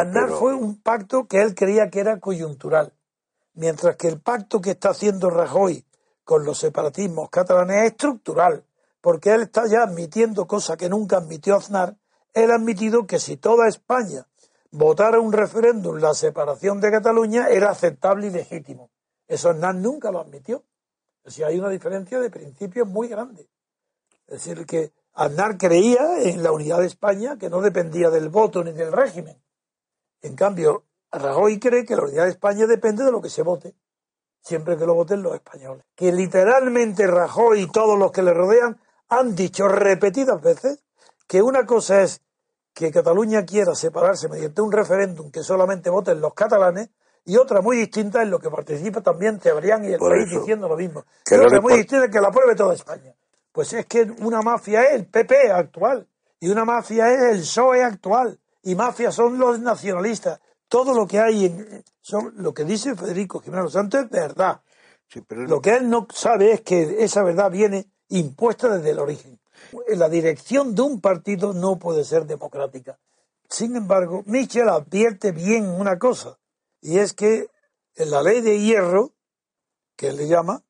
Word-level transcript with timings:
Aznar 0.00 0.30
fue 0.30 0.54
un 0.54 0.80
pacto 0.80 1.26
que 1.26 1.42
él 1.42 1.54
creía 1.54 1.90
que 1.90 2.00
era 2.00 2.20
coyuntural, 2.20 2.94
mientras 3.52 3.96
que 3.96 4.08
el 4.08 4.18
pacto 4.18 4.60
que 4.60 4.70
está 4.70 4.90
haciendo 4.90 5.28
Rajoy 5.28 5.84
con 6.24 6.44
los 6.44 6.58
separatismos 6.58 7.28
catalanes 7.28 7.82
es 7.82 7.90
estructural, 7.90 8.64
porque 9.02 9.34
él 9.34 9.42
está 9.42 9.66
ya 9.66 9.82
admitiendo 9.82 10.46
cosas 10.46 10.78
que 10.78 10.88
nunca 10.88 11.18
admitió 11.18 11.56
Aznar. 11.56 11.96
Él 12.32 12.50
ha 12.50 12.54
admitido 12.54 13.06
que 13.06 13.18
si 13.18 13.36
toda 13.36 13.68
España 13.68 14.26
votara 14.70 15.20
un 15.20 15.32
referéndum 15.32 15.96
la 15.96 16.14
separación 16.14 16.80
de 16.80 16.90
Cataluña 16.90 17.48
era 17.48 17.70
aceptable 17.70 18.28
y 18.28 18.30
legítimo. 18.30 18.90
Eso 19.28 19.50
Aznar 19.50 19.74
nunca 19.74 20.10
lo 20.10 20.20
admitió. 20.20 20.64
Es 21.24 21.34
decir, 21.34 21.44
hay 21.44 21.58
una 21.58 21.68
diferencia 21.68 22.18
de 22.20 22.30
principios 22.30 22.88
muy 22.88 23.08
grande. 23.08 23.50
Es 24.26 24.44
decir, 24.44 24.64
que 24.64 24.92
Aznar 25.12 25.58
creía 25.58 26.22
en 26.22 26.42
la 26.42 26.52
unidad 26.52 26.78
de 26.78 26.86
España 26.86 27.36
que 27.36 27.50
no 27.50 27.60
dependía 27.60 28.08
del 28.08 28.30
voto 28.30 28.64
ni 28.64 28.72
del 28.72 28.92
régimen. 28.92 29.36
En 30.22 30.36
cambio, 30.36 30.84
Rajoy 31.12 31.58
cree 31.58 31.84
que 31.84 31.96
la 31.96 32.02
unidad 32.04 32.24
de 32.24 32.30
España 32.30 32.66
depende 32.66 33.04
de 33.04 33.10
lo 33.10 33.20
que 33.20 33.30
se 33.30 33.42
vote, 33.42 33.74
siempre 34.42 34.76
que 34.76 34.86
lo 34.86 34.94
voten 34.94 35.22
los 35.22 35.34
españoles. 35.34 35.84
Que 35.94 36.12
literalmente 36.12 37.06
Rajoy 37.06 37.62
y 37.62 37.70
todos 37.70 37.98
los 37.98 38.12
que 38.12 38.22
le 38.22 38.32
rodean 38.32 38.80
han 39.08 39.34
dicho 39.34 39.66
repetidas 39.68 40.40
veces 40.40 40.84
que 41.26 41.42
una 41.42 41.66
cosa 41.66 42.02
es 42.02 42.22
que 42.72 42.92
Cataluña 42.92 43.44
quiera 43.44 43.74
separarse 43.74 44.28
mediante 44.28 44.62
un 44.62 44.70
referéndum 44.70 45.30
que 45.30 45.42
solamente 45.42 45.90
voten 45.90 46.20
los 46.20 46.34
catalanes 46.34 46.90
y 47.24 47.36
otra 47.36 47.60
muy 47.60 47.76
distinta 47.76 48.22
en 48.22 48.30
lo 48.30 48.38
que 48.38 48.50
participa 48.50 49.00
también 49.00 49.40
Cebrián 49.40 49.84
y 49.84 49.92
el 49.92 49.98
Por 49.98 50.12
país 50.12 50.28
eso. 50.28 50.40
diciendo 50.40 50.68
lo 50.68 50.76
mismo. 50.76 51.04
Que 51.24 51.34
y 51.34 51.38
no 51.38 51.44
otra 51.46 51.60
muy 51.60 51.74
distinta 51.74 52.06
es 52.06 52.10
que 52.10 52.20
la 52.20 52.28
apruebe 52.28 52.54
toda 52.54 52.74
España. 52.74 53.14
Pues 53.52 53.72
es 53.72 53.86
que 53.86 54.02
una 54.20 54.42
mafia 54.42 54.84
es 54.84 54.94
el 54.94 55.06
PP 55.06 55.50
actual 55.50 56.06
y 56.38 56.48
una 56.48 56.64
mafia 56.64 57.12
es 57.12 57.20
el 57.34 57.40
PSOE 57.40 57.82
actual 57.82 58.38
y 58.62 58.74
mafias 58.74 59.14
son 59.14 59.38
los 59.38 59.60
nacionalistas. 59.60 60.40
Todo 60.68 60.94
lo 60.94 61.06
que 61.06 61.18
hay 61.18 61.46
en 61.46 61.84
son, 62.00 62.32
lo 62.36 62.54
que 62.54 62.64
dice 62.64 62.94
Federico 62.94 63.40
Jiménez 63.40 63.72
Santos 63.72 64.04
es 64.04 64.10
verdad. 64.10 64.60
Sí, 65.08 65.20
pero 65.26 65.42
Lo 65.42 65.60
que 65.60 65.76
él 65.76 65.90
no 65.90 66.06
sabe 66.12 66.52
es 66.52 66.60
que 66.60 67.02
esa 67.02 67.22
verdad 67.22 67.50
viene 67.50 67.90
impuesta 68.08 68.68
desde 68.68 68.90
el 68.90 69.00
origen. 69.00 69.40
La 69.88 70.08
dirección 70.08 70.74
de 70.74 70.82
un 70.82 71.00
partido 71.00 71.52
no 71.52 71.78
puede 71.78 72.04
ser 72.04 72.26
democrática. 72.26 72.98
Sin 73.48 73.74
embargo, 73.74 74.22
Michel 74.26 74.68
advierte 74.68 75.32
bien 75.32 75.68
una 75.68 75.98
cosa, 75.98 76.38
y 76.80 76.98
es 76.98 77.12
que 77.12 77.48
en 77.96 78.10
la 78.10 78.22
ley 78.22 78.40
de 78.40 78.60
hierro, 78.60 79.12
que 79.96 80.08
él 80.08 80.16
le 80.16 80.28
llama, 80.28 80.62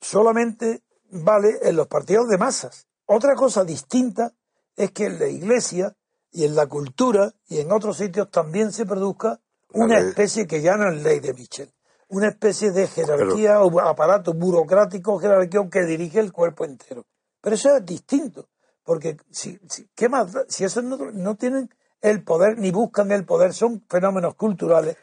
solamente 0.00 0.82
vale 1.10 1.58
en 1.62 1.76
los 1.76 1.86
partidos 1.86 2.28
de 2.28 2.38
masas. 2.38 2.86
Otra 3.04 3.34
cosa 3.34 3.64
distinta 3.64 4.34
es 4.74 4.90
que 4.92 5.04
en 5.06 5.18
la 5.18 5.28
iglesia 5.28 5.94
y 6.32 6.44
en 6.44 6.54
la 6.54 6.66
cultura 6.66 7.32
y 7.48 7.60
en 7.60 7.72
otros 7.72 7.98
sitios 7.98 8.30
también 8.30 8.72
se 8.72 8.86
produzca 8.86 9.40
una 9.72 9.98
especie 9.98 10.46
que 10.46 10.62
ya 10.62 10.76
no 10.76 10.90
es 10.90 11.02
ley 11.02 11.20
de 11.20 11.34
Michel, 11.34 11.72
una 12.08 12.28
especie 12.28 12.70
de 12.70 12.86
jerarquía 12.86 13.62
o 13.62 13.80
aparato 13.80 14.32
burocrático 14.34 15.18
jerárquico 15.18 15.68
que 15.68 15.84
dirige 15.84 16.20
el 16.20 16.32
cuerpo 16.32 16.64
entero. 16.64 17.04
Pero 17.40 17.56
eso 17.56 17.76
es 17.76 17.84
distinto, 17.84 18.48
porque 18.84 19.16
si, 19.30 19.58
si, 19.68 19.88
¿qué 19.94 20.08
más 20.08 20.32
si 20.48 20.64
esos 20.64 20.84
no, 20.84 20.96
no 21.12 21.36
tienen 21.36 21.70
el 22.00 22.22
poder 22.22 22.58
ni 22.58 22.70
buscan 22.70 23.10
el 23.10 23.24
poder, 23.24 23.52
son 23.52 23.84
fenómenos 23.88 24.34
culturales. 24.34 24.96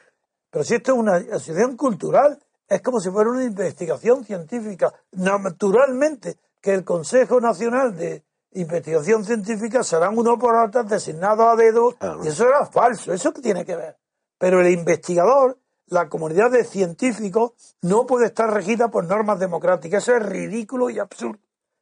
Pero 0.49 0.63
si 0.63 0.75
esto 0.75 0.93
es 0.93 0.97
una 0.97 1.15
asociación 1.15 1.75
cultural, 1.75 2.39
es 2.67 2.81
como 2.81 2.99
si 2.99 3.09
fuera 3.09 3.29
una 3.29 3.43
investigación 3.43 4.23
científica. 4.23 4.93
Naturalmente 5.11 6.37
que 6.61 6.73
el 6.73 6.83
Consejo 6.83 7.41
Nacional 7.41 7.95
de 7.97 8.23
Investigación 8.55 9.25
Científica 9.25 9.83
serán 9.83 10.17
unos 10.17 10.37
por 10.39 10.55
designados 10.85 11.45
a 11.47 11.55
dedo, 11.55 11.95
y 12.23 12.27
eso 12.27 12.47
era 12.47 12.65
falso, 12.65 13.13
¿eso 13.13 13.33
qué 13.33 13.41
tiene 13.41 13.65
que 13.65 13.75
ver? 13.75 13.97
Pero 14.37 14.61
el 14.61 14.71
investigador, 14.71 15.57
la 15.87 16.09
comunidad 16.09 16.51
de 16.51 16.63
científicos, 16.63 17.51
no 17.81 18.05
puede 18.05 18.27
estar 18.27 18.51
regida 18.53 18.89
por 18.89 19.05
normas 19.05 19.39
democráticas. 19.39 20.03
Eso 20.03 20.15
es 20.15 20.23
ridículo 20.25 20.89
y 20.89 20.99
absurdo. 20.99 21.39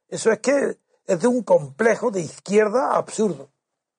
Eso 0.08 0.30
es 0.30 0.38
que 0.40 0.78
es 1.06 1.20
de 1.20 1.26
un 1.28 1.42
complejo 1.42 2.10
de 2.10 2.20
izquierda 2.20 2.94
absurdo. 2.96 3.50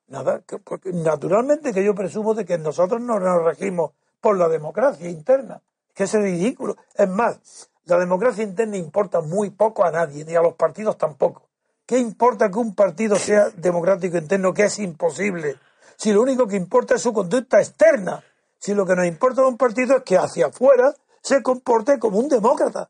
Nada, 0.08 0.42
que- 0.42 0.60
porque 0.60 0.92
naturalmente 0.94 1.74
que 1.74 1.84
yo 1.84 1.96
presumo 1.96 2.34
de 2.34 2.46
que 2.46 2.58
nosotros 2.58 3.02
no 3.02 3.20
nos 3.20 3.44
regimos 3.44 3.92
por 4.22 4.38
la 4.38 4.48
democracia 4.48 5.10
interna, 5.10 5.62
que 5.94 6.04
es 6.04 6.14
ridículo. 6.14 6.78
Es 6.96 7.10
más, 7.10 7.70
la 7.86 7.98
democracia 7.98 8.44
interna 8.44 8.78
importa 8.78 9.22
muy 9.22 9.50
poco 9.50 9.84
a 9.84 9.92
nadie, 9.92 10.24
ni 10.26 10.36
a 10.36 10.42
los 10.42 10.54
partidos 10.54 10.98
tampoco. 10.98 11.50
¿Qué 11.86 11.98
importa 11.98 12.50
que 12.50 12.60
un 12.60 12.76
partido 12.76 13.18
sea 13.18 13.50
democrático 13.50 14.18
interno, 14.18 14.54
que 14.54 14.64
es 14.64 14.80
imposible? 14.80 15.60
Si 15.98 16.14
lo 16.14 16.22
único 16.22 16.48
que 16.48 16.56
importa 16.56 16.96
es 16.96 17.02
su 17.02 17.12
conducta 17.12 17.60
externa. 17.60 18.24
Si 18.58 18.74
lo 18.74 18.86
que 18.86 18.96
nos 18.96 19.06
importa 19.06 19.42
de 19.42 19.48
un 19.48 19.58
partido 19.58 19.98
es 19.98 20.04
que 20.04 20.18
hacia 20.18 20.48
afuera 20.48 20.94
se 21.22 21.44
comporte 21.44 22.00
como 22.00 22.20
un 22.20 22.30
demócrata. 22.30 22.90